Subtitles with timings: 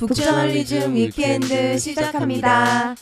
[0.00, 2.94] 북저널리즘 위켄드 시작합니다.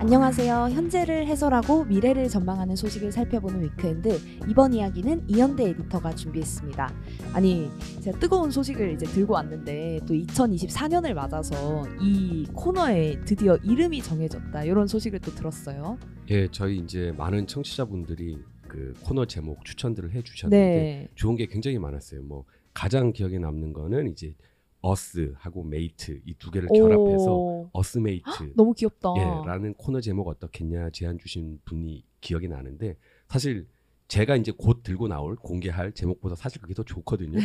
[0.00, 0.70] 안녕하세요.
[0.72, 4.18] 현재를 해설하고 미래를 전망하는 소식을 살펴보는 위크엔드.
[4.48, 6.92] 이번 이야기는 이연대 에디터가 준비했습니다.
[7.32, 7.70] 아니,
[8.00, 14.64] 제가 뜨거운 소식을 이제 들고 왔는데 또 2024년을 맞아서 이 코너에 드디어 이름이 정해졌다.
[14.64, 15.96] 이런 소식을 또 들었어요.
[16.30, 21.08] 예, 저희 이제 많은 청취자분들이 그 코너 제목 추천들을 해 주셨는데 네.
[21.14, 22.22] 좋은 게 굉장히 많았어요.
[22.22, 22.44] 뭐
[22.74, 24.34] 가장 기억에 남는 거는 이제
[24.80, 29.10] Earth하고 mate 이 두 개를 결합해서 오, Earthmate 너무 귀엽다.
[29.16, 32.96] 예, 라는 코너 제목 어떻겠냐 제안 주신 분이 기억이 나는데
[33.28, 33.68] 사실
[34.08, 37.38] 제가 이제 곧 들고 나올 공개할 제목보다 사실 그게 더 좋거든요.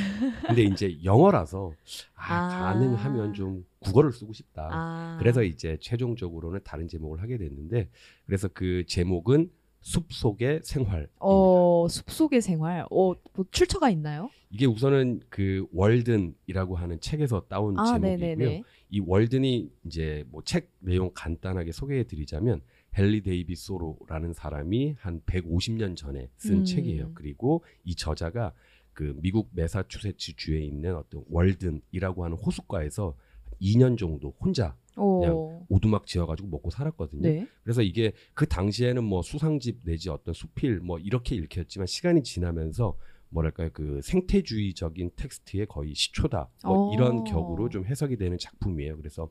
[0.48, 1.72] 근데 이제 영어라서
[2.16, 2.73] 아, 아.
[2.73, 4.68] 가능하면 좀 국어를 쓰고 싶다.
[4.72, 5.18] 아.
[5.20, 7.90] 그래서 이제 최종적으로는 다른 제목을 하게 됐는데
[8.26, 11.14] 그래서 그 제목은 숲 속의 생활입니다.
[11.20, 12.82] 어, 숲속의 생활.
[12.92, 14.30] 어, 뭐 출처가 있나요?
[14.50, 18.17] 이게 우선은 그 월든이라고 하는 책에서 따온 아, 제목이고요.
[18.17, 18.64] 네네네.
[18.90, 22.62] 이 월든이 이제 뭐 책 내용 간단하게 소개해 드리자면
[22.98, 26.66] 헨리 데이비 소로라는 사람이 한 150년 전에 쓴 음.
[26.66, 27.12] 책이에요.
[27.14, 28.53] 그리고 이 저자가
[28.94, 33.16] 그 미국 매사추세츠 주에 있는 어떤 월든이라고 하는 호숫가에서
[33.62, 35.64] 2년 정도 혼자 오.
[35.70, 37.22] 오두막 지어가지고 먹고 살았거든요.
[37.22, 37.48] 네.
[37.64, 42.98] 그래서 이게 그 당시에는 뭐 수상집 내지 어떤 수필 뭐 이렇게 읽혔지만 시간이 지나면서
[43.30, 46.94] 뭐랄까요 그 생태주의적인 텍스트의 거의 시초다 뭐 어.
[46.94, 48.97] 이런 격으로 좀 해석이 되는 작품이에요.
[48.97, 49.30] 그래서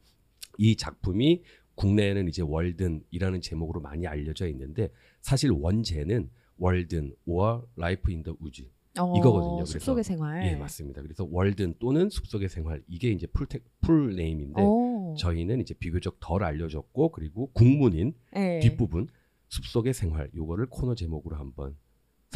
[0.58, 1.42] 이 작품이
[1.75, 8.64] 국내에는 이제 월든이라는 제목으로 많이 알려져 있는데 사실 원제는 Walden or Life in the Woods
[8.98, 9.56] 어, 이거거든요.
[9.56, 10.47] 그래서- 숲속의 생활.
[10.47, 11.03] 예 맞습니다.
[11.03, 15.14] 그래서 월든 또는 숲속의 생활 이게 이제 full, 테, full name인데 어.
[15.19, 18.60] 저희는 이제 비교적 덜 알려졌고 그리고 국문인 네.
[18.60, 19.08] 뒷부분
[19.48, 21.77] 숲속의 생활 요거를 코너 제목으로 한번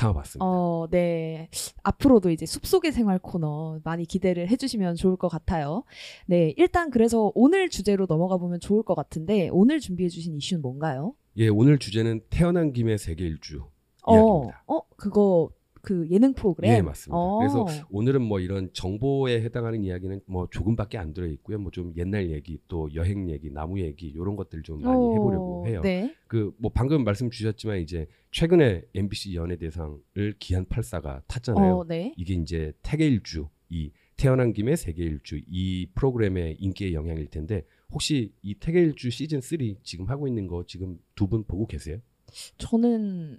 [0.01, 0.45] 삼아봤습니다.
[0.45, 1.49] 어, 네.
[1.83, 5.85] 앞으로도 이제 숲속의 생활 코너 많이 기대를 해주시면 좋을 것 같아요.
[6.27, 6.55] 네.
[6.57, 11.15] 일단 그래서 오늘 주제로 넘어가 보면 좋을 것 같은데 오늘 준비해주신 이슈는 뭔가요?
[11.37, 13.65] 예 오늘 주제는 태어난 김에 세계 일주
[14.03, 14.65] 어, 이야기입니다.
[14.67, 15.51] 어, 그거
[15.83, 16.73] 그 예능 프로그램.
[16.73, 17.17] 예 맞습니다.
[17.17, 17.39] 어.
[17.39, 21.59] 그래서 오늘은 뭐 이런 정보에 해당하는 이야기는 뭐 조금밖에 안 들어 있고요.
[21.59, 25.67] 뭐 좀 옛날 얘기 또 여행 얘기, 나무 얘기 이런 것들 좀 많이 어, 해보려고
[25.69, 25.81] 해요.
[25.83, 26.15] 네.
[26.27, 31.77] 그뭐 방금 말씀 주셨지만 이제 최근에 MBC 연예대상을 기한 84가 탔잖아요.
[31.79, 32.13] 어, 네.
[32.17, 38.33] 이게 이제 태계 일주 이 태어난 김에 세계 일주 이 프로그램의 인기의 영향일 텐데 혹시
[38.43, 41.99] 이 태계 일주 시즌 3 지금 하고 있는 거 지금 두 분 보고 계세요?
[42.59, 43.39] 저는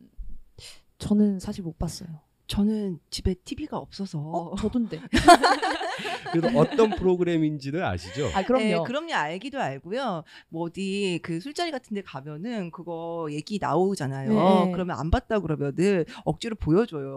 [0.97, 2.09] 저는 사실 못 봤어요.
[2.51, 4.19] 저는 집에 TV가 없어서.
[4.19, 4.99] 어, 저도인데.
[6.33, 8.29] 그래도 어떤 프로그램인지는 아시죠?
[8.33, 8.63] 아, 그럼요.
[8.65, 9.13] 네, 그럼요.
[9.13, 10.25] 알기도 알고요.
[10.49, 14.65] 뭐 어디 그 술자리 같은 데 가면은 그거 얘기 나오잖아요.
[14.65, 14.71] 네.
[14.73, 17.15] 그러면 안 봤다 그러면은 억지로 보여줘요.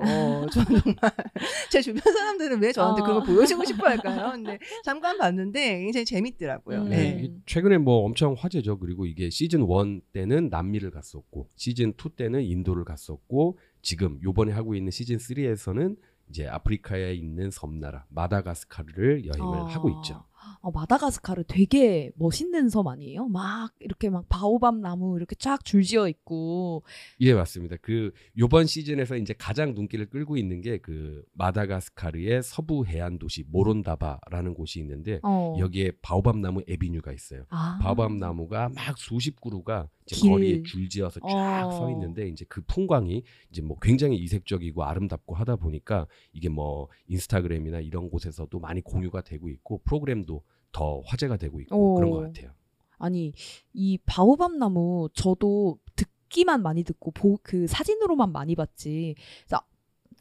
[0.52, 0.96] 저는 정말
[1.70, 3.04] 제 주변 사람들은 왜 저한테 어.
[3.04, 4.30] 그걸 보여주고 싶어 할까요?
[4.34, 6.82] 근데 잠깐 봤는데 굉장히 재밌더라고요.
[6.82, 6.88] 음.
[6.90, 7.34] 네, 네.
[7.46, 8.78] 최근에 뭐 엄청 화제죠.
[8.78, 14.74] 그리고 이게 시즌 1 때는 남미를 갔었고 시즌 2 때는 인도를 갔었고 지금 요번에 하고
[14.74, 15.96] 있는 시즌 3에서는
[16.30, 19.64] 이제 아프리카에 있는 섬나라 마다가스카르를 여행을 아.
[19.66, 20.24] 하고 있죠.
[20.60, 23.28] 어, 마다가스카르 되게 멋있는 섬 아니에요?
[23.28, 26.82] 막 이렇게 막 바오밤 나무 이렇게 쫙 줄지어 있고.
[27.20, 27.76] 예, 맞습니다.
[27.82, 34.54] 그 요번 시즌에서 이제 가장 눈길을 끌고 있는 게 그 마다가스카르의 서부 해안 도시 모론다바라는
[34.54, 35.56] 곳이 있는데 어.
[35.58, 37.44] 여기에 바오밤 나무 에비뉴가 있어요.
[37.50, 37.78] 아.
[37.82, 40.30] 바오밤 나무가 막 수십 그루가 이제 길.
[40.30, 41.70] 거리에 줄지어서 쫙 어.
[41.70, 47.80] 서 있는데 이제 그 풍광이 이제 뭐 굉장히 이색적이고 아름답고 하다 보니까 이게 뭐 인스타그램이나
[47.80, 50.42] 이런 곳에서도 많이 공유가 되고 있고 프로그램도
[50.72, 51.94] 더 화제가 되고 있고 오.
[51.94, 52.50] 그런 것 같아요.
[52.98, 53.32] 아니
[53.72, 59.14] 이 바오밤 나무 저도 듣기만 많이 듣고 보, 그 사진으로만 많이 봤지.
[59.46, 59.62] 그래서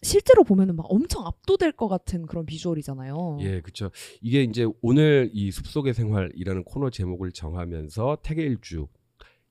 [0.01, 3.37] 실제로 보면은 막 엄청 압도될 것 같은 그런 비주얼이잖아요.
[3.41, 3.89] 예, 그렇죠.
[4.21, 8.87] 이게 이제 오늘 이 숲속의 생활이라는 코너 제목을 정하면서 태계일주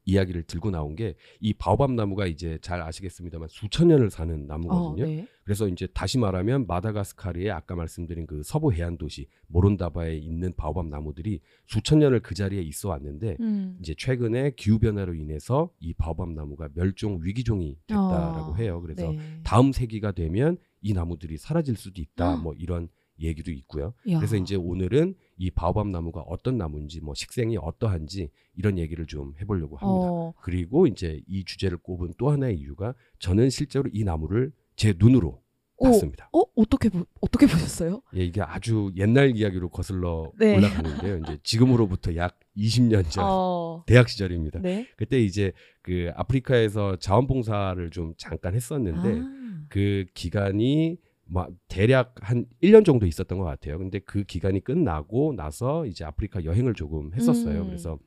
[0.05, 5.05] 이야기를 들고 나온 게 이 바오밤 나무가 이제 잘 아시겠습니다만 수천 년을 사는 어, 나무거든요.
[5.07, 5.27] 네.
[5.45, 11.41] 그래서 이제 다시 말하면 마다가스카르의 아까 말씀드린 그 서부 해안 도시 모론다바에 있는 바오밤 나무들이
[11.67, 13.77] 수천 년을 그 자리에 있어 왔는데 음.
[13.81, 18.81] 이제 최근에 기후 변화로 인해서 이 바오밤 나무가 멸종 위기종이 됐다라고 아, 해요.
[18.81, 19.19] 그래서 네.
[19.43, 22.35] 다음 세기가 되면 이 나무들이 사라질 수도 있다.
[22.35, 22.37] 아.
[22.37, 22.89] 뭐 이런
[23.21, 23.95] 얘기도 있고요.
[24.09, 24.19] 야.
[24.19, 29.77] 그래서 이제 오늘은 이 바오밤 나무가 어떤 나무인지 뭐 식생이 어떠한지 이런 얘기를 좀 해보려고
[29.77, 30.09] 합니다.
[30.11, 35.43] 어, 그리고 이제 이 주제를 꼽은 또 하나의 이유가 저는 실제로 이 나무를 제 눈으로
[35.79, 35.85] 오.
[35.85, 36.29] 봤습니다.
[36.33, 38.03] 어 어떻게 보, 어떻게 보셨어요?
[38.15, 40.57] 예, 이게 아주 옛날 이야기로 거슬러 네.
[40.57, 41.19] 올라가는데요.
[41.19, 44.61] 이제 지금으로부터 약 20년 전 어, 대학 시절입니다.
[44.61, 44.87] 네.
[44.97, 45.53] 그때 이제
[45.83, 49.65] 그 아프리카에서 자원봉사를 좀 잠깐 했었는데 아.
[49.69, 50.99] 그 기간이
[51.33, 53.79] 뭐 대략 한 1년 정도 있었던 것 같아요.
[53.79, 57.63] 근데 그 기간이 끝나고 나서 이제 아프리카 여행을 조금 했었어요.
[57.63, 57.67] 음.
[57.69, 57.99] 그래서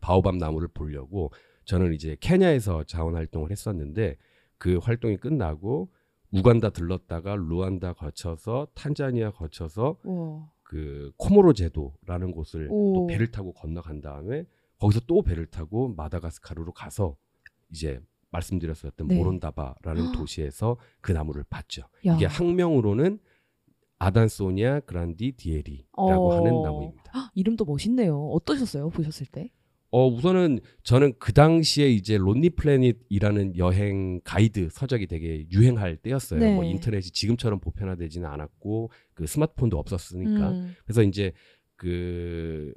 [0.00, 1.32] 바오밤 나무를 보려고
[1.66, 4.16] 저는 이제 케냐에서 자원 활동을 했었는데
[4.58, 5.92] 그 활동이 끝나고
[6.32, 10.50] 우간다 들렀다가 루안다 거쳐서 탄자니아 거쳐서 우와.
[10.64, 12.92] 그 코모로 제도라는 곳을 오.
[12.92, 14.46] 또 배를 타고 건너간 다음에
[14.80, 17.16] 거기서 또 배를 타고 마다가스카르로 가서
[17.70, 18.00] 이제
[18.34, 19.16] 말씀드렸었던 네.
[19.16, 21.82] 모론다바라는 도시에서 그 나무를 봤죠.
[22.06, 22.16] 야.
[22.16, 23.18] 이게 학명으로는
[23.98, 26.36] 아단소니아 그란디 디에리라고 어.
[26.36, 27.12] 하는 나무입니다.
[27.14, 28.28] 헉, 이름도 멋있네요.
[28.30, 28.90] 어떠셨어요?
[28.90, 29.50] 보셨을 때?
[29.90, 36.40] 어 우선은 저는 그 당시에 이제 론리 플래닛이라는 여행 가이드 서적이 되게 유행할 때였어요.
[36.40, 36.52] 네.
[36.52, 40.74] 뭐 인터넷이 지금처럼 보편화되지는 않았고 그 스마트폰도 없었으니까 음.
[40.84, 41.32] 그래서 이제
[41.76, 42.74] 그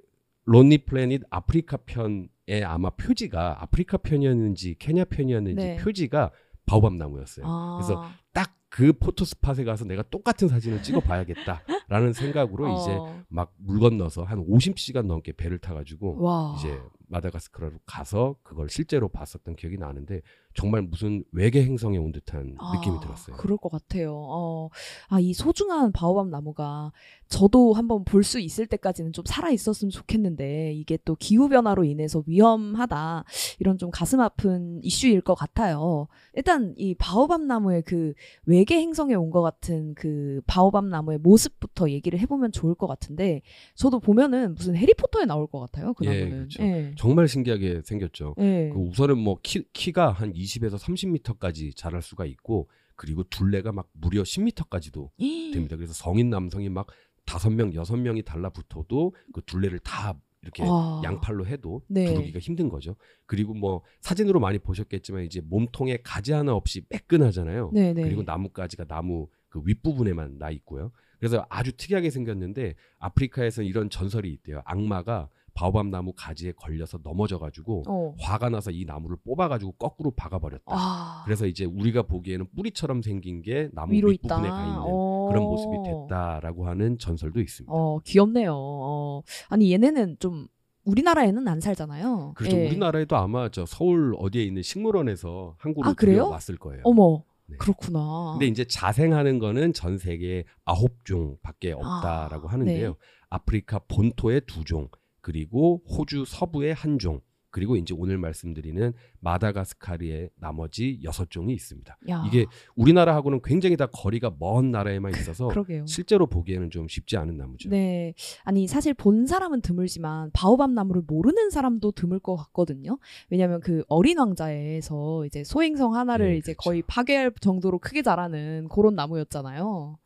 [0.47, 5.77] 론리 플래닛 아프리카 편의 아마 표지가 아프리카 편이었는지 케냐 편이었는지 네.
[5.77, 6.31] 표지가
[6.65, 7.45] 바오밥 나무였어요.
[7.47, 7.77] 아.
[7.79, 13.23] 그래서 딱 그 photo spot에 가서 내가 똑같은 사진을 찍어 봐야겠다 라는 생각으로 이제 어.
[13.29, 16.55] 막 물 건너서 한 50시간 넘게 배를 타가지고 와.
[16.57, 16.79] 이제
[17.09, 20.21] 마다가스카르로 가서 그걸 실제로 봤었던 기억이 나는데
[20.53, 23.37] 정말 무슨 외계 행성에 온 듯한 느낌이 아, 들었어요.
[23.37, 24.13] 그럴 것 같아요.
[24.13, 24.69] 어,
[25.07, 26.91] 아, 이 소중한 바오밤 나무가
[27.29, 32.23] 저도 한번 볼 수 있을 때까지는 좀 살아 있었으면 좋겠는데 이게 또 기후 변화로 인해서
[32.25, 33.23] 위험하다
[33.59, 36.07] 이런 좀 가슴 아픈 이슈일 것 같아요.
[36.33, 38.13] 일단 이 바오밤 나무의 그
[38.45, 43.41] 외계 행성에 온 것 같은 그 바오밤 나무의 모습부터 얘기를 해보면 좋을 것 같은데
[43.75, 45.93] 저도 보면은 무슨 해리포터에 나올 것 같아요.
[45.93, 46.37] 그 예, 나무는.
[46.37, 46.63] 그렇죠.
[46.63, 46.93] 예.
[46.97, 48.35] 정말 신기하게 생겼죠.
[48.39, 48.71] 예.
[48.73, 54.23] 그 우선은 뭐 키, 키가 한 20에서 30m까지 자랄 수가 있고 그리고 둘레가 막 무려
[54.23, 55.09] 10m까지도
[55.53, 55.75] 됩니다.
[55.75, 56.87] 그래서 성인 남성이 막
[57.25, 61.01] 다섯 명, 여섯 명이 달라붙어도 그 둘레를 다 이렇게 와.
[61.03, 62.05] 양팔로 해도 네.
[62.05, 62.95] 두르기가 힘든 거죠.
[63.25, 67.71] 그리고 뭐 사진으로 많이 보셨겠지만 이제 몸통에 가지 하나 없이 매끈하잖아요.
[67.73, 68.01] 네네.
[68.01, 70.91] 그리고 나뭇가지가 나무 그 윗부분에만 나 있고요.
[71.19, 74.61] 그래서 아주 특이하게 생겼는데 아프리카에서 이런 전설이 있대요.
[74.65, 78.13] 악마가 바오밤 나무 가지에 걸려서 넘어져 가지고 어.
[78.19, 80.65] 화가 나서 이 나무를 뽑아 가지고 거꾸로 박아 버렸다.
[80.67, 81.23] 아.
[81.25, 84.39] 그래서 이제 우리가 보기에는 뿌리처럼 생긴 게 나무 윗부분에 있다.
[84.39, 85.27] 가 있는 어.
[85.29, 87.73] 그런 모습이 됐다라고 하는 전설도 있습니다.
[87.73, 88.53] 어, 귀엽네요.
[88.55, 89.23] 어.
[89.49, 90.47] 아니 얘네는 좀
[90.85, 92.33] 우리나라에는 안 살잖아요.
[92.35, 92.55] 그렇죠.
[92.55, 92.67] 예.
[92.67, 96.29] 우리나라에도 아마 저 서울 어디에 있는 식물원에서 한 그루 아, 그래요?
[96.29, 96.81] 왔을 거예요.
[96.85, 97.23] 어머.
[97.47, 97.57] 네.
[97.57, 98.33] 그렇구나.
[98.33, 102.89] 근데 이제 자생하는 거는 전 세계에 아홉 종밖에 없다라고 아, 하는데요.
[102.89, 102.95] 네.
[103.29, 104.89] 아프리카 본토에 두 종,
[105.21, 107.21] 그리고 호주 서부에 한 종,
[107.57, 111.97] 그리고 이제 오늘 말씀드리는 마다가스카르에 나머지 여섯 종이 있습니다.
[112.07, 112.23] 야.
[112.27, 112.45] 이게
[112.75, 115.49] 우리나라하고는 굉장히 다 거리가 먼 나라에만 있어서.
[115.87, 117.69] 실제로 보기에는 좀 쉽지 않은 나무죠.
[117.69, 118.13] 네.
[118.43, 122.99] 아니, 사실 본 사람은 드물지만, 바오밤 나무를 모르는 사람도 드물 것 같거든요.
[123.31, 126.69] 왜냐면 그 어린 왕자에서 이제 소행성 하나를 네, 이제 그렇죠.
[126.69, 129.97] 거의 파괴할 정도로 크게 자라는 그런 나무였잖아요.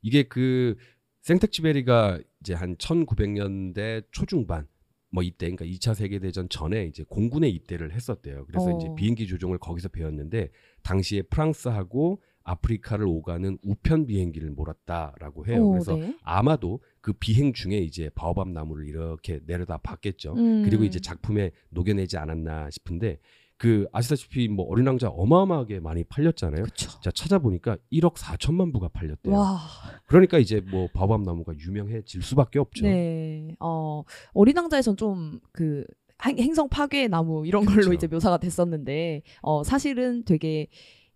[0.00, 0.76] 이게 그
[1.20, 4.66] 생텍쥐베리가 이제 한 1900년대 초중반
[5.14, 8.46] 뭐 이때 그러니까 2차 세계 대전 전에 이제 공군에 입대를 했었대요.
[8.46, 8.76] 그래서 어.
[8.76, 10.50] 이제 비행기 조종을 거기서 배웠는데
[10.82, 15.68] 당시에 프랑스하고 아프리카를 오가는 우편 비행기를 몰았다라고 해요.
[15.68, 16.18] 어, 그래서 네.
[16.24, 20.34] 아마도 그 비행 중에 이제 바오밤 나무를 이렇게 내려다 봤겠죠.
[20.34, 20.64] 음.
[20.64, 23.20] 그리고 이제 작품에 녹여내지 않았나 싶은데
[23.64, 26.66] 그 아시다시피 뭐 어린 왕자 어마어마하게 많이 팔렸잖아요.
[27.00, 29.34] 자 찾아보니까 1억 4천만 부가 팔렸대요.
[29.34, 29.58] 와.
[30.04, 32.84] 그러니까 이제 뭐 바밤 나무가 유명해질 수밖에 없죠.
[32.84, 33.56] 네.
[33.60, 34.02] 어,
[34.34, 35.86] 어린 왕자에선 좀그
[36.22, 37.94] 행성 파괴 나무 이런 걸로 그렇죠.
[37.94, 40.68] 이제 묘사가 됐었는데 어, 사실은 되게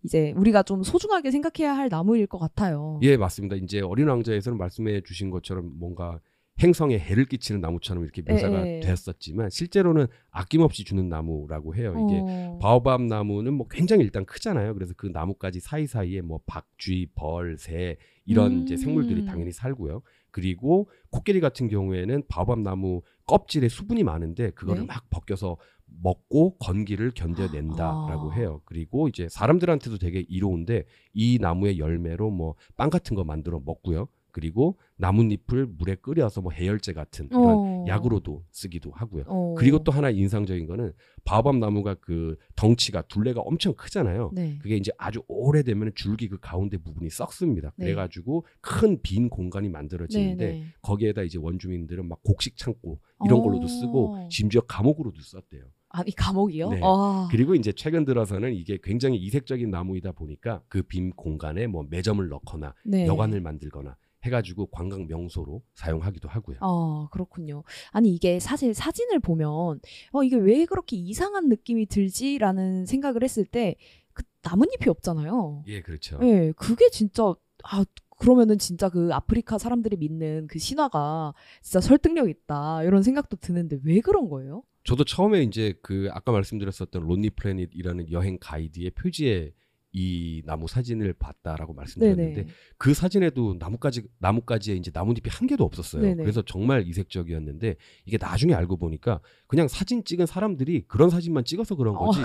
[0.03, 2.99] 이제 우리가 좀 소중하게 생각해야 할 나무일 것 같아요.
[3.03, 3.57] 예, 맞습니다.
[3.57, 6.19] 이제 어린 왕자에서는 말씀해 주신 것처럼 뭔가
[6.59, 8.79] 행성에 해를 끼치는 나무처럼 이렇게 묘사가 예, 예.
[8.81, 11.93] 됐었지만 실제로는 아낌없이 주는 나무라고 해요.
[12.07, 12.59] 이게 어.
[12.61, 14.73] 바오밤 나무는 뭐 굉장히 일단 크잖아요.
[14.73, 18.77] 그래서 그 나무까지 사이사이에 뭐 박쥐, 벌, 새 이런 이제 음.
[18.77, 20.01] 생물들이 당연히 살고요.
[20.31, 24.87] 그리고 코끼리 같은 경우에는 바오밤 나무 껍질에 수분이 많은데 그거를 네.
[24.87, 25.57] 막 벗겨서
[26.03, 28.35] 먹고 건기를 견뎌낸다라고 아.
[28.35, 28.61] 해요.
[28.65, 34.07] 그리고 이제 사람들한테도 되게 이로운데 이 나무의 열매로 뭐 빵 같은 거 만들어 먹고요.
[34.31, 37.85] 그리고 나뭇잎을 물에 끓여서 뭐 해열제 같은 이런 어.
[37.87, 39.23] 약으로도 쓰기도 하고요.
[39.27, 39.55] 어.
[39.57, 40.93] 그리고 또 하나 인상적인 거는
[41.23, 44.31] 바오밤 나무가 그 덩치가 둘레가 엄청 크잖아요.
[44.33, 44.57] 네.
[44.61, 47.71] 그게 이제 아주 오래되면 줄기 그 가운데 부분이 썩습니다.
[47.77, 47.85] 네.
[47.85, 50.65] 그래가지고 큰 빈 공간이 만들어지는데 네, 네.
[50.81, 53.43] 거기에다 이제 원주민들은 막 곡식 창고 이런 어.
[53.43, 55.63] 걸로도 쓰고 심지어 감옥으로도 썼대요.
[55.91, 56.69] 아니 감옥이요?
[56.69, 56.81] 네.
[56.83, 57.27] 아.
[57.31, 62.75] 그리고 이제 최근 들어서는 이게 굉장히 이색적인 나무이다 보니까 그 빈 공간에 뭐 매점을 넣거나
[62.85, 63.07] 네.
[63.07, 66.57] 여관을 만들거나 해가지고 관광 명소로 사용하기도 하고요.
[66.61, 67.63] 아, 그렇군요.
[67.91, 69.79] 아니, 이게 사실 사진을 보면,
[70.11, 73.75] 어, 이게 왜 그렇게 이상한 느낌이 들지라는 생각을 했을 때,
[74.13, 75.63] 그 나뭇잎이 없잖아요.
[75.67, 76.19] 예, 그렇죠.
[76.21, 77.33] 예, 그게 진짜,
[77.63, 77.85] 아,
[78.17, 84.01] 그러면은 진짜 그 아프리카 사람들이 믿는 그 신화가 진짜 설득력 있다 이런 생각도 드는데 왜
[84.01, 84.63] 그런 거예요?
[84.83, 89.53] 저도 처음에 이제 그 아까 말씀드렸었던 론리 플래닛이라는 여행 가이드의 표지에
[89.91, 92.47] 이 나무 사진을 봤다라고 말씀드렸는데 네네.
[92.77, 96.03] 그 사진에도 나뭇가지 나뭇가지에 이제 나뭇잎이 한 개도 없었어요.
[96.03, 96.23] 네네.
[96.23, 101.95] 그래서 정말 이색적이었는데 이게 나중에 알고 보니까 그냥 사진 찍은 사람들이 그런 사진만 찍어서 그런
[101.95, 102.19] 거지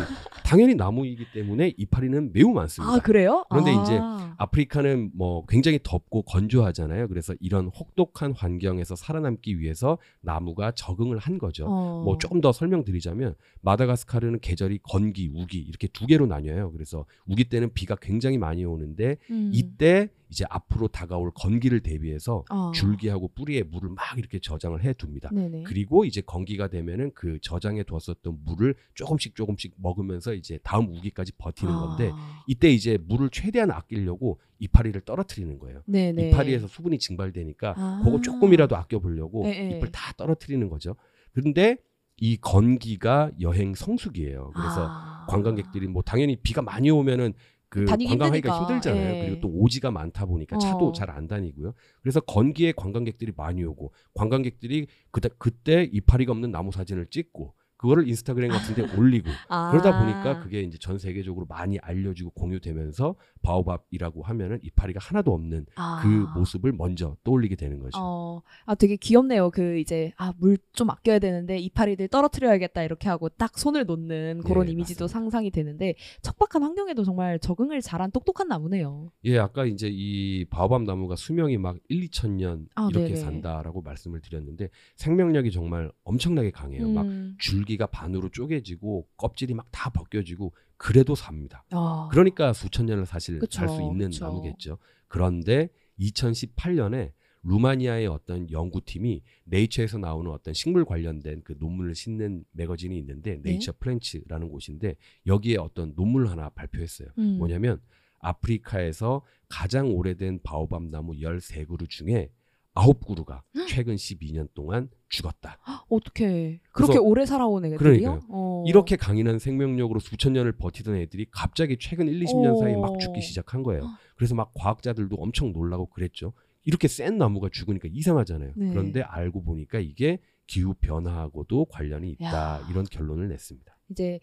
[0.45, 2.97] 당연히 나무이기 때문에 이파리는 매우 많습니다.
[2.97, 3.47] 아 그래요?
[3.49, 3.83] 그런데 아.
[3.83, 3.99] 이제
[4.37, 7.09] 아프리카는 뭐 굉장히 덥고 건조하잖아요.
[7.09, 11.67] 그래서 이런 혹독한 환경에서 살아남기 위해서 나무가 적응을 한 거죠.
[11.67, 12.03] 어.
[12.05, 16.73] 뭐 조금 더 설명드리자면 마다가스카르는 계절이 건기, 우기 이렇게 두 개로 나뉘어요.
[16.73, 19.51] 그래서 우기 때는 비가 굉장히 많이 오는데 음.
[19.55, 22.73] 이때 이제 앞으로 다가올 건기를 대비해서 아.
[22.75, 25.31] 줄기하고 뿌리에 물을 막 이렇게 저장을 해 둡니다.
[25.33, 25.63] 네네.
[25.63, 31.73] 그리고 이제 건기가 되면은 그 저장해 두었었던 물을 조금씩 조금씩 먹으면서 이제 다음 우기까지 버티는
[31.73, 32.43] 건데 아.
[32.49, 35.83] 이때 이제 물을 최대한 아끼려고 이파리를 떨어뜨리는 거예요.
[35.87, 36.31] 네네.
[36.31, 38.03] 이파리에서 수분이 증발되니까 아.
[38.05, 39.77] 그거 조금이라도 아껴 보려고 예, 예.
[39.77, 40.97] 잎을 다 떨어뜨리는 거죠.
[41.33, 41.77] 그런데
[42.19, 44.53] 이 건기가 여행 성수기예요.
[44.55, 45.27] 그래서 아.
[45.29, 47.35] 관광객들이 뭐 당연히 비가 많이 오면은
[47.69, 48.59] 그 관광하기가 힘드니까.
[48.61, 49.15] 힘들잖아요.
[49.17, 49.27] 예.
[49.27, 50.93] 그리고 또 오지가 많다 보니까 차도 어.
[50.93, 51.75] 잘안 다니고요.
[52.03, 57.53] 그래서 건기에 관광객들이 많이 오고 관광객들이 그때 그때 이파리가 없는 나무 사진을 찍고
[57.85, 59.71] 그거를 인스타그램 같은 데 올리고 아.
[59.71, 66.01] 그러다 보니까 그게 이제 전 세계적으로 많이 알려지고 공유되면서 바오밥이라고 하면은 이파리가 하나도 없는 아.
[66.03, 67.99] 그 모습을 먼저 떠올리게 되는 거죠.
[68.01, 69.51] 어, 아 되게 귀엽네요.
[69.51, 74.67] 그 이제 아 물 좀 아껴야 되는데 이파리들 떨어뜨려야겠다 이렇게 하고 딱 손을 놓는 그런
[74.67, 75.13] 예, 이미지도 맞습니다.
[75.21, 79.11] 상상이 되는데 척박한 환경에도 정말 적응을 잘한 똑똑한 나무네요.
[79.25, 83.17] 예, 아까 이제 이 바오밥 나무가 수명이 막 1, 2천 년 아, 이렇게 네네.
[83.21, 86.89] 산다라고 말씀을 드렸는데 생명력이 정말 엄청나게 강해요.
[86.89, 87.37] 막 음.
[87.39, 91.65] 줄기 가 반으로 쪼개지고 껍질이 막 다 벗겨지고 그래도 삽니다.
[91.71, 92.09] 아.
[92.11, 94.25] 그러니까 수천 년을 사실 살 수 있는 그쵸.
[94.25, 94.79] 나무겠죠.
[95.09, 97.13] 그런데 2018년에
[97.43, 103.51] 루마니아의 어떤 연구팀이 네이처에서 나오는 어떤 식물 관련된 그 논문을 싣는 매거진이 있는데 네.
[103.51, 107.09] 네이처 플랜츠라는 곳인데 여기에 어떤 논문을 하나 발표했어요.
[107.19, 107.37] 음.
[107.39, 107.81] 뭐냐면
[108.21, 112.31] 아프리카에서 가장 오래된 바오밥 나무 13그루 중에
[112.75, 115.59] 9그루가 최근 12년 동안 죽었다.
[115.89, 118.23] 어떻게 그렇게 오래 살아온 애들이요?
[118.29, 118.65] 어.
[118.67, 122.99] 이렇게 강인한 생명력으로 수천 년을 버티던 애들이 갑자기 최근 1, 20년 사이에 막 어.
[122.99, 123.89] 죽기 시작한 거예요.
[124.17, 126.33] 그래서 막 과학자들도 엄청 놀라고 그랬죠.
[126.65, 128.53] 이렇게 센 나무가 죽으니까 이상하잖아요.
[128.57, 128.71] 네.
[128.71, 132.25] 그런데 알고 보니까 이게 기후 변화하고도 관련이 있다.
[132.27, 132.67] 야.
[132.71, 133.77] 이런 결론을 냈습니다.
[133.91, 134.19] 이제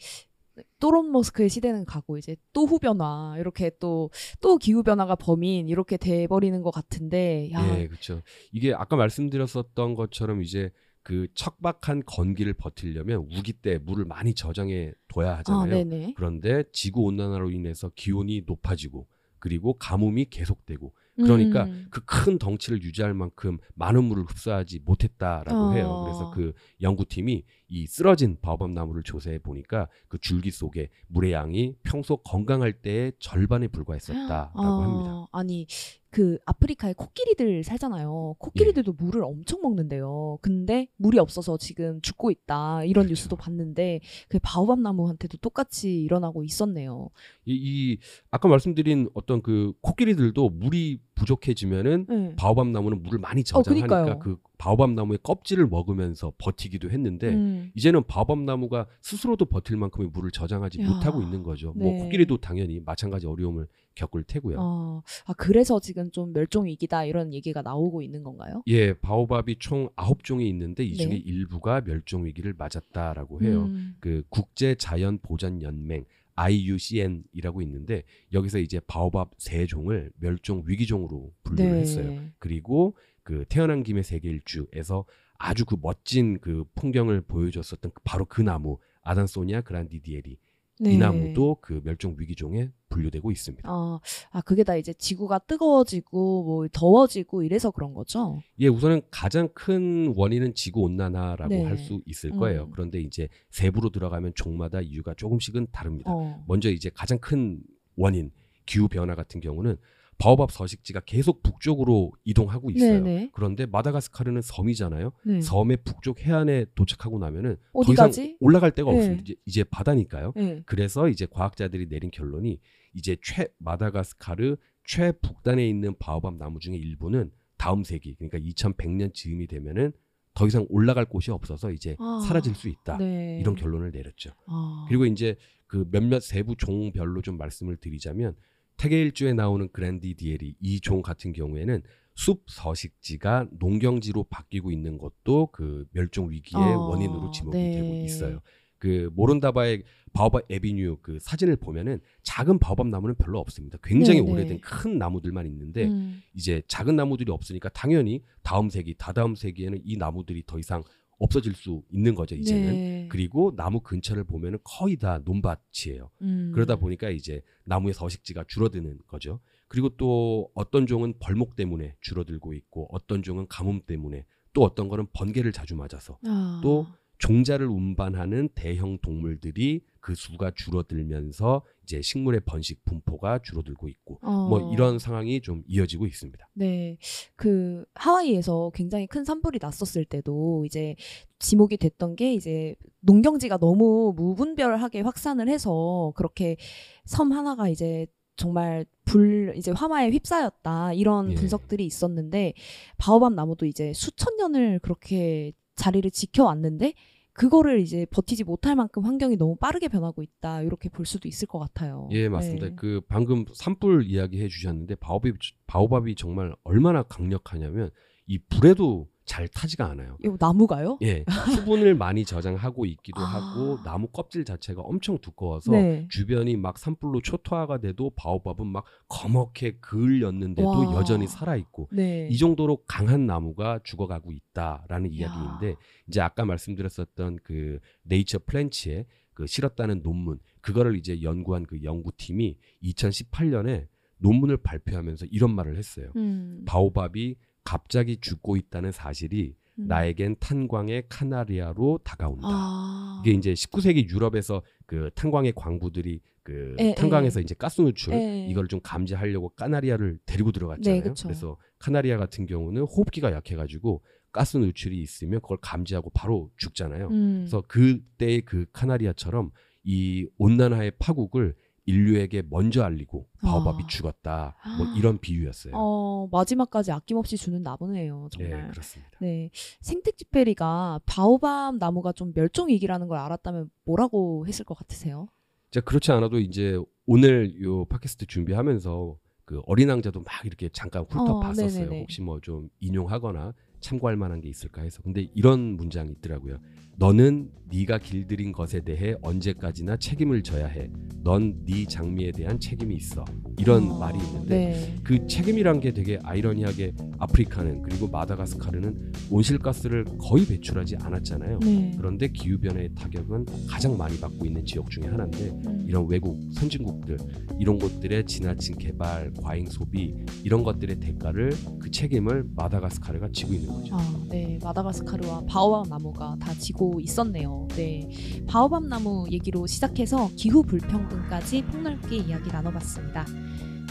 [0.80, 6.62] 또론 머스크의 시대는 가고 이제 또 후변화 이렇게 또또 기후 변화가 범인 이렇게 돼 버리는
[6.62, 8.22] 것 같은데 야 예, 그렇죠.
[8.52, 10.72] 이게 아까 말씀드렸었던 것처럼 이제
[11.04, 15.70] 그 척박한 건기를 버티려면 우기 때 물을 많이 저장해 둬야 아, 하잖아요.
[15.70, 16.14] 네네.
[16.16, 19.08] 그런데 지구 온난화로 인해서 기온이 높아지고
[19.40, 21.88] 그리고 가뭄이 계속되고 그러니까 음.
[21.90, 25.72] 그큰 덩치를 유지할 만큼 많은 물을 흡수하지 못했다라고 어.
[25.74, 26.02] 해요.
[26.06, 32.18] 그래서 그 연구팀이 이 쓰러진 바오밥 나무를 조사해 보니까 그 줄기 속에 물의 양이 평소
[32.18, 35.28] 건강할 때의 절반에 불과했었다라고 어, 합니다.
[35.32, 35.66] 아니
[36.10, 38.36] 그 아프리카에 코끼리들 살잖아요.
[38.38, 40.38] 코끼리들도 물을 엄청 먹는데요.
[40.42, 43.12] 근데 물이 없어서 지금 죽고 있다 이런 그렇죠.
[43.12, 47.10] 뉴스도 봤는데 그 바오밥 나무한테도 똑같이 일어나고 있었네요.
[47.46, 47.98] 이, 이
[48.30, 52.36] 아까 말씀드린 어떤 그 코끼리들도 물이 부족해지면은 네.
[52.36, 54.20] 바오밥 나무는 물을 많이 어, 저장하니까 그니까요.
[54.20, 57.61] 그 바오밥 나무의 껍질을 먹으면서 버티기도 했는데 음.
[57.76, 60.90] 이제는 바오밥 나무가 스스로도 버틸 만큼의 물을 저장하지 야.
[60.90, 61.74] 못하고 있는 거죠.
[61.74, 62.00] 뭐 네.
[62.00, 64.58] 코끼리도 당연히 마찬가지 어려움을 겪을 테고요.
[64.60, 68.64] 어, 아 그래서 지금 좀 멸종 위기다 이런 얘기가 나오고 있는 건가요?
[68.68, 71.18] 예, 바오밥이 총 아홉 종이 있는데 이 중에 네.
[71.18, 73.64] 일부가 멸종 위기를 맞았다라고 해요.
[73.66, 73.96] 음.
[74.00, 78.04] 그 국제 자연 보전 연맹 IUCN이라고 있는데
[78.34, 81.80] 여기서 이제 바오밥 세 종을 멸종 위기종으로 분류를 네.
[81.80, 82.22] 했어요.
[82.40, 85.06] 그리고 그 태어난 김에 세계 일주에서
[85.42, 90.38] 아주 그 멋진 그 풍경을 보여줬었던 그- 바로 그 나무 아단소니아 그란디디에리
[90.82, 90.94] 네.
[90.94, 93.70] 이 나무도 그 멸종 위기종에 분류되고 있습니다.
[93.70, 94.00] 아,
[94.32, 98.42] 아 그게 다 이제 지구가 뜨거워지고 뭐 더워지고 이래서 그런 거죠.
[98.60, 101.64] 예, 우선은 가장 큰 원인은 지구 온난화라고 네.
[101.64, 102.64] 할수 있을 거예요.
[102.64, 102.72] 음.
[102.72, 106.12] 그런데 이제 세부로 들어가면 종마다 이유가 조금씩은 다릅니다.
[106.12, 106.44] 어.
[106.48, 107.62] 먼저 이제 가장 큰
[107.96, 108.32] 원인
[108.66, 109.78] 기후 변화 같은 경우는
[110.18, 113.02] 바오밥 서식지가 계속 북쪽으로 이동하고 있어요.
[113.04, 113.32] 네네.
[113.34, 115.12] 그런데 마다가스카르는 섬이잖아요.
[115.26, 115.42] 네.
[115.42, 118.12] 섬의 북쪽 해안에 도착하고 나면은 더 어디 이상?
[118.40, 118.98] 올라갈 데가 네.
[118.98, 119.22] 없습니다.
[119.24, 120.34] 이제, 이제 바다니까요.
[120.36, 120.62] 네.
[120.66, 122.60] 그래서 이제 과학자들이 내린 결론이
[122.94, 129.92] 이제 최 마다가스카르 최북단에 있는 바오밥 나무 중에 일부는 다음 세기 그러니까 2100년 즈음이 되면은
[130.34, 132.98] 더 이상 올라갈 곳이 없어서 이제 아, 사라질 수 있다.
[132.98, 133.40] 네.
[133.42, 134.32] 이런 결론을 내렸죠.
[134.48, 134.86] 아.
[134.88, 135.36] 그리고 이제
[135.68, 138.36] 그 몇몇 세부 종별로 좀 말씀을 드리자면
[138.82, 141.84] 태계일주에 나오는 그랜디디에리 이종 같은 경우에는
[142.16, 147.74] 숲 서식지가 농경지로 바뀌고 있는 것도 그 멸종 위기의 어, 원인으로 지목이 네.
[147.74, 148.40] 되고 있어요.
[148.80, 149.84] 그 모론다바의
[150.14, 153.78] 바오밥 에비뉴 그 사진을 보면은 작은 바오밥 나무는 별로 없습니다.
[153.84, 154.32] 굉장히 네, 네.
[154.32, 156.24] 오래된 큰 나무들만 있는데 음.
[156.34, 160.84] 이제 작은 나무들이 없으니까 당연히 다음 세기, 다다음 세기에는 이 나무들이 더 이상
[161.22, 162.74] 없어질 수 있는 거죠, 이제는.
[162.74, 163.08] 네.
[163.10, 166.10] 그리고 나무 근처를 보면은 거의 다 논밭이에요.
[166.24, 166.52] 음.
[166.54, 169.40] 그러다 보니까 이제 나무의 서식지가 줄어드는 거죠.
[169.68, 175.08] 그리고 또 어떤 종은 벌목 때문에 줄어들고 있고 어떤 종은 가뭄 때문에 또 어떤 거는
[175.14, 176.60] 번개를 자주 맞아서 아.
[176.64, 176.88] 또
[177.22, 184.48] 종자를 운반하는 대형 동물들이 그 수가 줄어들면서 이제 식물의 번식 분포가 줄어들고 있고 어.
[184.50, 186.50] 뭐 이런 상황이 좀 이어지고 있습니다.
[186.54, 186.98] 네.
[187.36, 190.96] 그 하와이에서 굉장히 큰 산불이 났었을 때도 이제
[191.38, 196.58] 지목이 됐던 게 이제 농경지가 너무 무분별하게 확산을 해서 그렇게
[197.06, 201.36] 섬 하나가 이제 정말 불 이제 화마에 휩싸였다 이런 예.
[201.36, 202.54] 분석들이 있었는데
[202.98, 206.94] 바오밤 나무도 이제 수천 년을 그렇게 자리를 지켜왔는데
[207.34, 211.60] 그거를 이제 버티지 못할 만큼 환경이 너무 빠르게 변하고 있다 이렇게 볼 수도 있을 것
[211.60, 212.10] 같아요.
[212.12, 212.70] 예, 맞습니다.
[212.70, 212.76] 네.
[212.76, 215.34] 그 방금 산불 이야기 해 주셨는데 바오밥이
[215.68, 217.92] 바오밥이 정말 얼마나 강력하냐면
[218.28, 220.18] 이 불에도 잘 타지가 않아요.
[220.24, 220.98] 이거 나무가요?
[221.04, 221.24] 예,
[221.56, 223.26] 수분을 많이 저장하고 있기도 아.
[223.26, 226.08] 하고 나무 껍질 자체가 엄청 두꺼워서 네.
[226.10, 230.96] 주변이 막 산불로 초토화가 돼도 바오밥은 막 검게 그을렸는데도 와.
[230.96, 232.28] 여전히 살아 있고 네.
[232.30, 235.28] 이 정도로 강한 나무가 죽어가고 있다라는 이야.
[235.28, 235.76] 이야기인데
[236.08, 243.88] 이제 아까 말씀드렸었던 그 네이처 플랜치에 그 실었다는 논문 그거를 이제 연구한 그 연구팀이 2018년에
[244.18, 246.12] 논문을 발표하면서 이런 말을 했어요.
[246.16, 246.64] 음.
[246.66, 249.88] 바오밥이 갑자기 죽고 있다는 사실이 음.
[249.88, 252.48] 나에겐 탄광의 카나리아로 다가온다.
[252.48, 253.22] 아.
[253.24, 258.48] 이게 이제 19세기 유럽에서 그 탄광의 광부들이 그 에, 탄광에서 이제 가스 누출 에.
[258.50, 261.04] 이걸 좀 감지하려고 카나리아를 데리고 들어갔잖아요.
[261.04, 261.14] 네.
[261.24, 264.02] 그래서 카나리아 같은 경우는 호흡기가 약해가지고
[264.32, 267.08] 가스 누출이 있으면 그걸 감지하고 바로 죽잖아요.
[267.10, 267.38] 음.
[267.42, 269.52] 그래서 그때의 그 카나리아처럼
[269.84, 273.88] 이 온난화의 파국을 인류에게 먼저 알리고 바오밥이 아.
[273.88, 274.56] 죽었다.
[274.78, 275.74] 뭐 이런 비유였어요.
[275.76, 278.70] 어, 마지막까지 아낌없이 주는 나무네요, 네, 정말.
[278.72, 279.12] 그렇습니다.
[279.20, 279.50] 네.
[279.82, 285.28] 생특집베리가 바오밤 나무가 좀 멸종 위기라는 걸 알았다면 뭐라고 했을 것 같으세요?
[285.72, 291.66] 자 그렇지 않아도 이제 오늘 요 팟캐스트 준비하면서 그 어린 왕자도 막 이렇게 잠깐 훑어봤었어요.
[291.66, 292.02] 어, 네네네.
[292.02, 295.02] 혹시 뭐 좀 인용하거나 참고할 만한 게 있을까 해서.
[295.02, 296.60] 근데 이런 문장이 있더라고요.
[297.02, 300.88] 너는 네가 길들인 것에 대해 언제까지나 책임을 져야 해.
[301.24, 303.24] 넌 네 장미에 대한 책임이 있어.
[303.58, 304.96] 이런 어, 말이 있는데 네.
[305.04, 311.60] 그 책임이란 게 되게 아이러니하게 아프리카는 그리고 마다가스카르는 온실가스를 거의 배출하지 않았잖아요.
[311.60, 311.92] 네.
[311.96, 315.86] 그런데 기후 변화의 타격은 가장 많이 받고 있는 지역 중에 하나인데 음.
[315.88, 317.18] 이런 외국 선진국들
[317.60, 323.96] 이런 곳들의 지나친 개발, 과잉 소비 이런 것들의 대가를 그 책임을 마다가스카르가 지고 있는 거죠.
[323.96, 324.60] 아, 네.
[324.64, 327.68] 마다가스카르와 바오밥 나무가 다 지고 있었네요.
[327.76, 328.10] 네.
[328.48, 333.26] 바오밥 나무 얘기로 시작해서 기후 불평등까지 폭넓게 이야기 나눠봤습니다.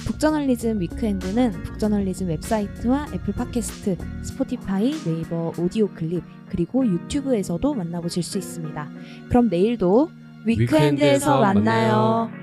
[0.06, 8.90] 북저널리즘 위크엔드는 북저널리즘 웹사이트와 애플 팟캐스트, 스포티파이, 네이버 오디오 클립, 그리고 유튜브에서도 만나보실 수 있습니다.
[9.28, 10.10] 그럼 내일도
[10.46, 11.92] 위크엔드에서 위크엔드에서 만나요.
[11.94, 12.39] 만나요.